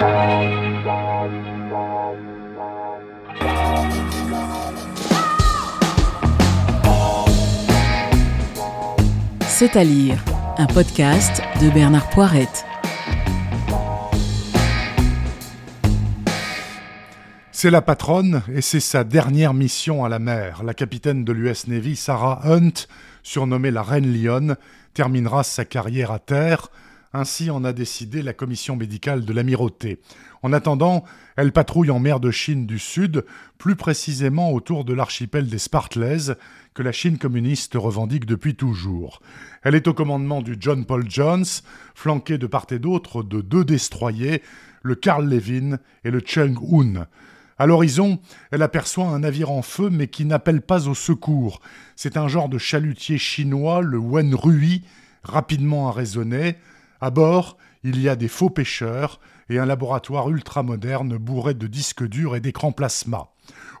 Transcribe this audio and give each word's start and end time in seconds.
C'est 0.00 0.06
à 9.76 9.84
lire, 9.84 10.24
un 10.56 10.66
podcast 10.66 11.42
de 11.60 11.68
Bernard 11.68 12.08
Poirette. 12.08 12.64
C'est 17.52 17.68
la 17.68 17.82
patronne 17.82 18.40
et 18.54 18.62
c'est 18.62 18.80
sa 18.80 19.04
dernière 19.04 19.52
mission 19.52 20.02
à 20.02 20.08
la 20.08 20.18
mer. 20.18 20.62
La 20.62 20.72
capitaine 20.72 21.26
de 21.26 21.32
l'US 21.34 21.66
Navy, 21.66 21.94
Sarah 21.94 22.40
Hunt, 22.44 22.86
surnommée 23.22 23.70
la 23.70 23.82
Reine 23.82 24.10
Lyon, 24.10 24.56
terminera 24.94 25.42
sa 25.42 25.66
carrière 25.66 26.10
à 26.10 26.18
terre. 26.18 26.70
Ainsi 27.12 27.50
en 27.50 27.64
a 27.64 27.72
décidé 27.72 28.22
la 28.22 28.32
commission 28.32 28.76
médicale 28.76 29.24
de 29.24 29.32
l'amirauté. 29.32 30.00
En 30.42 30.52
attendant, 30.52 31.04
elle 31.36 31.50
patrouille 31.50 31.90
en 31.90 31.98
mer 31.98 32.20
de 32.20 32.30
Chine 32.30 32.66
du 32.66 32.78
Sud, 32.78 33.24
plus 33.58 33.74
précisément 33.74 34.52
autour 34.52 34.84
de 34.84 34.94
l'archipel 34.94 35.48
des 35.48 35.58
Spartless, 35.58 36.32
que 36.72 36.84
la 36.84 36.92
Chine 36.92 37.18
communiste 37.18 37.74
revendique 37.74 38.26
depuis 38.26 38.54
toujours. 38.54 39.20
Elle 39.64 39.74
est 39.74 39.88
au 39.88 39.94
commandement 39.94 40.40
du 40.40 40.56
John 40.60 40.84
Paul 40.84 41.04
Jones, 41.10 41.46
flanqué 41.96 42.38
de 42.38 42.46
part 42.46 42.66
et 42.70 42.78
d'autre 42.78 43.24
de 43.24 43.40
deux 43.40 43.64
destroyers, 43.64 44.42
le 44.82 44.94
Carl 44.94 45.28
Levin 45.28 45.78
et 46.04 46.12
le 46.12 46.22
Chung 46.24 46.56
Un. 46.72 47.06
À 47.58 47.66
l'horizon, 47.66 48.20
elle 48.52 48.62
aperçoit 48.62 49.08
un 49.08 49.18
navire 49.18 49.50
en 49.50 49.62
feu 49.62 49.90
mais 49.90 50.06
qui 50.06 50.24
n'appelle 50.24 50.62
pas 50.62 50.88
au 50.88 50.94
secours. 50.94 51.60
C'est 51.96 52.16
un 52.16 52.28
genre 52.28 52.48
de 52.48 52.56
chalutier 52.56 53.18
chinois, 53.18 53.82
le 53.82 53.98
Wen 53.98 54.32
Rui, 54.34 54.84
rapidement 55.24 55.88
arraisonné. 55.88 56.56
À 57.00 57.10
bord, 57.10 57.56
il 57.82 58.00
y 58.00 58.08
a 58.08 58.16
des 58.16 58.28
faux 58.28 58.50
pêcheurs 58.50 59.20
et 59.48 59.58
un 59.58 59.66
laboratoire 59.66 60.28
ultramoderne 60.28 61.16
bourré 61.16 61.54
de 61.54 61.66
disques 61.66 62.06
durs 62.06 62.36
et 62.36 62.40
d'écrans 62.40 62.72
plasma. 62.72 63.30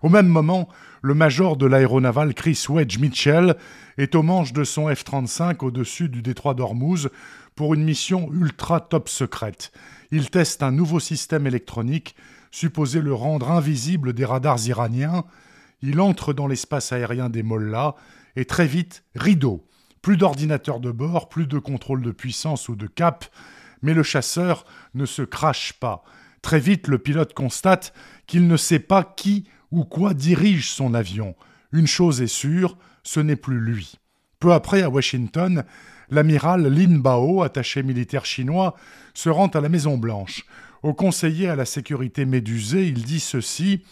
Au 0.02 0.08
même 0.08 0.26
moment, 0.26 0.68
le 1.02 1.14
major 1.14 1.56
de 1.56 1.66
l'aéronaval 1.66 2.34
Chris 2.34 2.64
Wedge 2.68 2.98
Mitchell 2.98 3.56
est 3.98 4.14
au 4.14 4.22
manche 4.22 4.52
de 4.52 4.64
son 4.64 4.88
F-35 4.88 5.64
au-dessus 5.64 6.08
du 6.08 6.22
détroit 6.22 6.54
d'Ormuz 6.54 7.10
pour 7.54 7.74
une 7.74 7.84
mission 7.84 8.30
ultra 8.32 8.80
top 8.80 9.08
secrète. 9.08 9.70
Il 10.10 10.30
teste 10.30 10.62
un 10.62 10.72
nouveau 10.72 10.98
système 10.98 11.46
électronique 11.46 12.16
supposé 12.50 13.00
le 13.00 13.14
rendre 13.14 13.50
invisible 13.50 14.14
des 14.14 14.24
radars 14.24 14.66
iraniens. 14.66 15.24
Il 15.82 16.00
entre 16.00 16.32
dans 16.32 16.46
l'espace 16.46 16.92
aérien 16.92 17.28
des 17.28 17.42
Mollahs 17.42 17.94
et 18.34 18.46
très 18.46 18.66
vite, 18.66 19.04
rideau. 19.14 19.66
Plus 20.02 20.16
d'ordinateur 20.16 20.80
de 20.80 20.90
bord, 20.90 21.28
plus 21.28 21.46
de 21.46 21.58
contrôle 21.58 22.02
de 22.02 22.10
puissance 22.10 22.68
ou 22.68 22.76
de 22.76 22.86
cap, 22.86 23.24
mais 23.82 23.94
le 23.94 24.02
chasseur 24.02 24.64
ne 24.94 25.06
se 25.06 25.22
crache 25.22 25.74
pas. 25.74 26.04
Très 26.42 26.60
vite, 26.60 26.88
le 26.88 26.98
pilote 26.98 27.34
constate 27.34 27.92
qu'il 28.26 28.48
ne 28.48 28.56
sait 28.56 28.78
pas 28.78 29.04
qui 29.04 29.44
ou 29.70 29.84
quoi 29.84 30.14
dirige 30.14 30.70
son 30.70 30.94
avion. 30.94 31.34
Une 31.72 31.86
chose 31.86 32.22
est 32.22 32.26
sûre, 32.26 32.76
ce 33.02 33.20
n'est 33.20 33.36
plus 33.36 33.60
lui. 33.60 33.96
Peu 34.38 34.52
après, 34.52 34.82
à 34.82 34.88
Washington, 34.88 35.64
l'amiral 36.08 36.66
Lin 36.66 36.98
Bao, 36.98 37.42
attaché 37.42 37.82
militaire 37.82 38.24
chinois, 38.24 38.74
se 39.14 39.28
rend 39.28 39.48
à 39.48 39.60
la 39.60 39.68
Maison-Blanche. 39.68 40.46
Au 40.82 40.94
conseiller 40.94 41.48
à 41.48 41.56
la 41.56 41.66
sécurité 41.66 42.24
médusée, 42.24 42.86
il 42.86 43.04
dit 43.04 43.20
ceci 43.20 43.82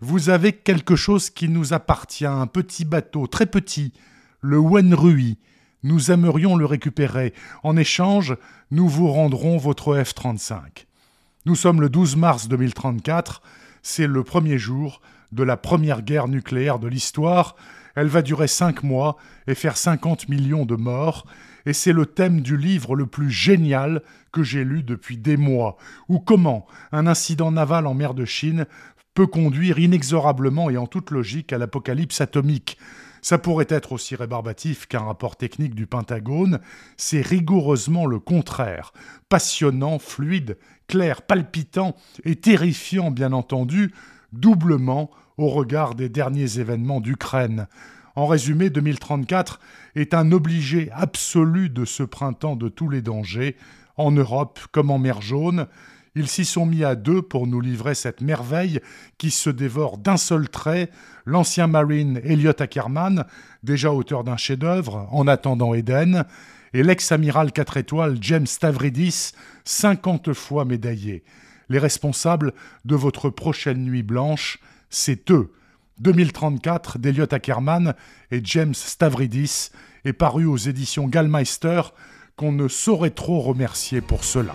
Vous 0.00 0.30
avez 0.30 0.52
quelque 0.54 0.96
chose 0.96 1.28
qui 1.28 1.48
nous 1.48 1.74
appartient, 1.74 2.24
un 2.24 2.46
petit 2.46 2.86
bateau, 2.86 3.26
très 3.26 3.46
petit, 3.46 3.92
le 4.40 4.58
Wenrui. 4.58 5.38
Nous 5.82 6.10
aimerions 6.10 6.56
le 6.56 6.66
récupérer. 6.66 7.34
En 7.62 7.76
échange, 7.76 8.36
nous 8.70 8.88
vous 8.88 9.08
rendrons 9.08 9.56
votre 9.56 9.96
F-35. 9.96 10.86
Nous 11.46 11.54
sommes 11.54 11.80
le 11.80 11.88
12 11.88 12.16
mars 12.16 12.48
2034. 12.48 13.42
C'est 13.82 14.06
le 14.06 14.24
premier 14.24 14.58
jour 14.58 15.00
de 15.32 15.42
la 15.42 15.56
première 15.56 16.02
guerre 16.02 16.28
nucléaire 16.28 16.78
de 16.78 16.88
l'histoire. 16.88 17.56
Elle 17.94 18.08
va 18.08 18.22
durer 18.22 18.48
cinq 18.48 18.82
mois 18.82 19.16
et 19.46 19.54
faire 19.54 19.76
50 19.76 20.28
millions 20.28 20.66
de 20.66 20.76
morts 20.76 21.26
et 21.68 21.74
c'est 21.74 21.92
le 21.92 22.06
thème 22.06 22.40
du 22.40 22.56
livre 22.56 22.96
le 22.96 23.06
plus 23.06 23.30
génial 23.30 24.02
que 24.32 24.42
j'ai 24.42 24.64
lu 24.64 24.82
depuis 24.82 25.18
des 25.18 25.36
mois, 25.36 25.76
ou 26.08 26.18
comment 26.18 26.66
un 26.92 27.06
incident 27.06 27.52
naval 27.52 27.86
en 27.86 27.92
mer 27.92 28.14
de 28.14 28.24
Chine 28.24 28.64
peut 29.12 29.26
conduire 29.26 29.78
inexorablement 29.78 30.70
et 30.70 30.78
en 30.78 30.86
toute 30.86 31.10
logique 31.10 31.52
à 31.52 31.58
l'apocalypse 31.58 32.22
atomique. 32.22 32.78
Ça 33.22 33.38
pourrait 33.38 33.66
être 33.68 33.92
aussi 33.92 34.16
rébarbatif 34.16 34.86
qu'un 34.86 35.00
rapport 35.00 35.36
technique 35.36 35.74
du 35.74 35.86
Pentagone, 35.86 36.60
c'est 36.96 37.20
rigoureusement 37.20 38.06
le 38.06 38.18
contraire. 38.18 38.92
Passionnant, 39.28 39.98
fluide, 39.98 40.58
clair, 40.86 41.22
palpitant 41.22 41.94
et 42.24 42.36
terrifiant 42.36 43.10
bien 43.10 43.32
entendu, 43.32 43.92
doublement 44.32 45.10
au 45.36 45.48
regard 45.48 45.94
des 45.94 46.08
derniers 46.08 46.58
événements 46.58 47.00
d'Ukraine. 47.00 47.66
En 48.16 48.26
résumé, 48.26 48.68
2034 48.68 49.60
est 49.94 50.12
un 50.12 50.32
obligé 50.32 50.90
absolu 50.92 51.70
de 51.70 51.84
ce 51.84 52.02
printemps 52.02 52.56
de 52.56 52.68
tous 52.68 52.88
les 52.88 53.02
dangers, 53.02 53.56
en 53.96 54.10
Europe 54.10 54.58
comme 54.72 54.90
en 54.90 54.98
mer 54.98 55.20
Jaune. 55.20 55.66
Ils 56.14 56.28
s'y 56.28 56.44
sont 56.44 56.66
mis 56.66 56.84
à 56.84 56.94
deux 56.94 57.22
pour 57.22 57.46
nous 57.46 57.60
livrer 57.60 57.94
cette 57.94 58.20
merveille 58.20 58.80
qui 59.18 59.30
se 59.30 59.50
dévore 59.50 59.98
d'un 59.98 60.16
seul 60.16 60.48
trait, 60.48 60.90
l'ancien 61.26 61.66
marine 61.66 62.20
Elliot 62.24 62.60
Ackerman, 62.60 63.24
déjà 63.62 63.92
auteur 63.92 64.24
d'un 64.24 64.36
chef-d'œuvre, 64.36 65.08
En 65.10 65.26
attendant 65.26 65.74
Eden, 65.74 66.24
et 66.74 66.82
l'ex-amiral 66.82 67.52
4 67.52 67.76
étoiles 67.78 68.18
James 68.20 68.46
Stavridis, 68.46 69.32
50 69.64 70.32
fois 70.32 70.64
médaillé. 70.64 71.24
Les 71.68 71.78
responsables 71.78 72.52
de 72.84 72.94
votre 72.94 73.30
prochaine 73.30 73.84
nuit 73.84 74.02
blanche, 74.02 74.58
c'est 74.90 75.30
eux, 75.30 75.52
2034 76.00 76.98
d'Eliot 76.98 77.32
Ackerman 77.32 77.94
et 78.30 78.40
James 78.44 78.74
Stavridis 78.74 79.70
est 80.04 80.12
paru 80.12 80.46
aux 80.46 80.56
éditions 80.56 81.08
Gallmeister 81.08 81.82
qu'on 82.36 82.52
ne 82.52 82.68
saurait 82.68 83.10
trop 83.10 83.40
remercier 83.40 84.00
pour 84.00 84.24
cela. 84.24 84.54